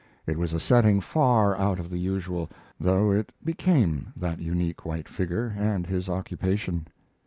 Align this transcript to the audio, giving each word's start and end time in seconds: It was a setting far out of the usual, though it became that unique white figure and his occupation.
It 0.25 0.39
was 0.39 0.51
a 0.51 0.59
setting 0.59 0.99
far 0.99 1.55
out 1.55 1.77
of 1.77 1.91
the 1.91 1.99
usual, 1.99 2.49
though 2.79 3.11
it 3.11 3.31
became 3.45 4.11
that 4.15 4.39
unique 4.39 4.83
white 4.83 5.07
figure 5.07 5.53
and 5.55 5.85
his 5.85 6.09
occupation. 6.09 6.87